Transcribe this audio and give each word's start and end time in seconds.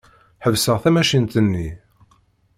Ḥebseɣ 0.43 0.77
tamacint-nni. 0.83 1.67